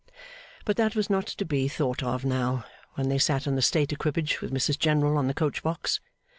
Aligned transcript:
But 0.65 0.77
that 0.77 0.95
was 0.95 1.11
not 1.11 1.27
to 1.27 1.45
be 1.45 1.67
thought 1.67 2.01
of 2.01 2.25
now, 2.25 2.65
when 2.95 3.07
they 3.09 3.19
sat 3.19 3.45
in 3.45 3.55
the 3.55 3.61
state 3.61 3.93
equipage 3.93 4.41
with 4.41 4.51
Mrs 4.51 4.79
General 4.79 5.15
on 5.15 5.27
the 5.27 5.35
coach 5.35 5.61
box. 5.61 5.99